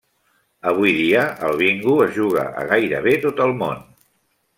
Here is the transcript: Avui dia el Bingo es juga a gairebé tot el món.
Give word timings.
Avui 0.69 0.93
dia 0.99 1.25
el 1.49 1.59
Bingo 1.59 1.93
es 2.05 2.11
juga 2.15 2.47
a 2.61 2.65
gairebé 2.73 3.13
tot 3.27 3.43
el 3.47 3.55
món. 3.61 3.85